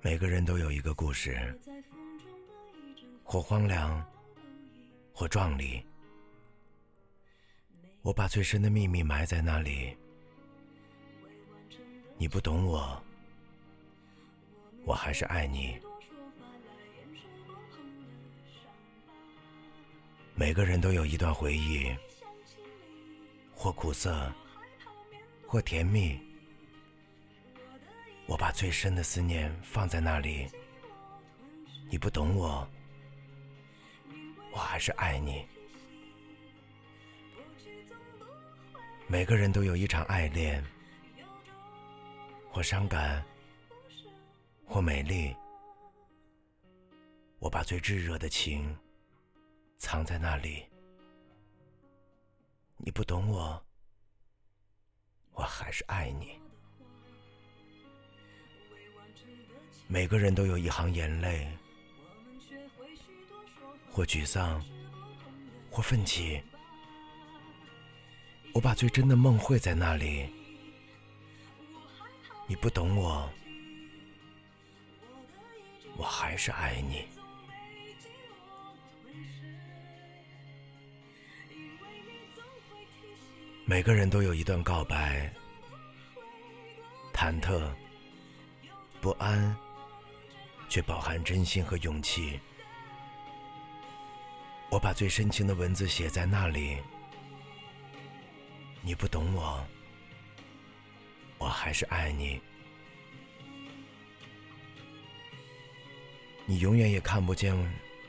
[0.00, 1.58] 每个人都有一个故事，
[3.22, 4.04] 或荒凉，
[5.12, 5.84] 或壮丽。
[8.02, 9.96] 我把最深的秘密埋在那里，
[12.18, 13.00] 你不懂我，
[14.84, 15.78] 我还是爱你。
[20.34, 21.94] 每个人都有一段回忆，
[23.54, 24.32] 或苦涩，
[25.52, 26.18] 或甜蜜。
[28.24, 30.48] 我把最深的思念放在那里，
[31.90, 32.66] 你不懂我，
[34.50, 35.44] 我还是爱你。
[39.06, 40.64] 每个人都有一场爱恋，
[42.50, 43.22] 或伤感，
[44.64, 45.36] 或美丽。
[47.40, 48.74] 我把最炙热的情。
[49.76, 50.64] 藏在那里，
[52.78, 53.62] 你不懂我，
[55.62, 56.32] 还是爱你。
[59.86, 61.46] 每个人都有一行眼泪，
[63.88, 64.60] 或沮丧，
[65.70, 66.42] 或奋起。
[68.52, 70.28] 我把最真的梦绘在那里，
[72.48, 73.30] 你不懂我，
[75.96, 77.04] 我还是爱你。
[83.64, 85.32] 每个人都有一段告白，
[87.22, 87.72] 忐忑、
[89.00, 89.56] 不安，
[90.68, 92.40] 却饱含真心和勇气。
[94.68, 96.78] 我把最深情的文字写在那里，
[98.80, 99.64] 你不懂我，
[101.38, 102.42] 我还是爱你。
[106.44, 107.54] 你永远也看不见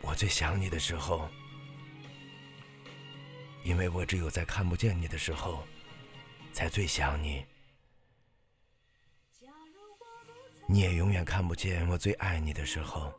[0.00, 1.30] 我最想你的时候。
[3.62, 5.64] 因为我只有在看不见你的时候，
[6.52, 7.46] 才最想你。
[10.68, 13.12] 你也永远看不见我最爱你的时候，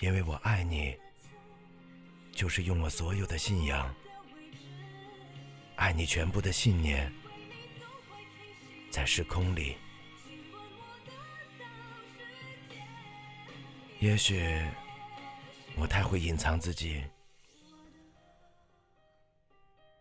[0.00, 0.96] 因为我爱你，
[2.32, 3.94] 就是用我所有的信仰，
[5.76, 7.12] 爱你全部的信念，
[8.90, 9.76] 在时空里。
[14.00, 14.42] 也许
[15.76, 17.04] 我太会隐藏自己。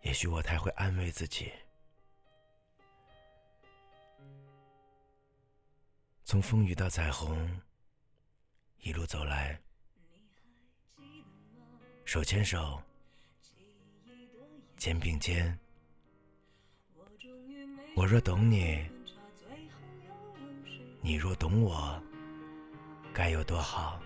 [0.02, 1.52] 也许我太会安慰自己。
[6.32, 7.60] 从风雨到彩虹，
[8.80, 9.60] 一路走来，
[12.06, 12.82] 手牵手，
[14.78, 15.60] 肩并肩。
[17.98, 18.82] 我若懂你，
[21.02, 22.02] 你若懂我，
[23.14, 24.02] 该有多好。